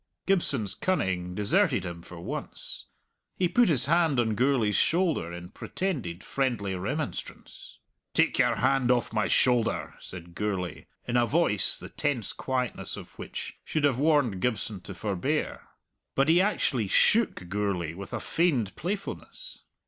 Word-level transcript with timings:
Gibson's 0.25 0.73
cunning 0.73 1.35
deserted 1.35 1.85
him 1.85 2.01
for 2.01 2.19
once. 2.19 2.85
He 3.35 3.47
put 3.47 3.69
his 3.69 3.85
hand 3.85 4.19
on 4.19 4.33
Gourlay's 4.33 4.75
shoulder 4.75 5.31
in 5.31 5.49
pretended 5.49 6.23
friendly 6.23 6.73
remonstrance. 6.73 7.77
"Take 8.15 8.39
your 8.39 8.55
hand 8.55 8.89
off 8.89 9.13
my 9.13 9.27
shouther!" 9.27 9.93
said 9.99 10.33
Gourlay, 10.33 10.87
in 11.07 11.17
a 11.17 11.27
voice 11.27 11.77
the 11.77 11.87
tense 11.89 12.33
quietness 12.33 12.97
of 12.97 13.11
which 13.19 13.59
should 13.63 13.83
have 13.83 13.99
warned 13.99 14.41
Gibson 14.41 14.81
to 14.81 14.95
forbear. 14.95 15.67
But 16.15 16.29
he 16.29 16.41
actually 16.41 16.87
shook 16.87 17.47
Gourlay 17.47 17.93
with 17.93 18.11
a 18.11 18.19
feigned 18.19 18.75
playfulness. 18.75 19.61